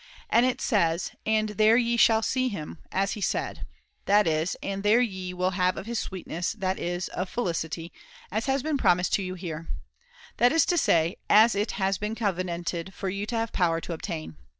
[0.31, 3.67] And it says:* And there ye will see him, as he said;'
[4.07, 7.93] that is,' And there ye will have of his sweetness, that is, of felicity,
[8.31, 9.67] as has been promised to you here,'
[10.37, 13.93] that is to say, as it has been covenanted for you to have power to
[13.93, 14.37] obtain.